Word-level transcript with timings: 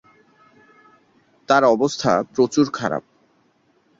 তার 1.49 1.63
অবস্থা 1.65 2.11
প্রচুর 2.35 2.65
খারাপ। 2.73 3.03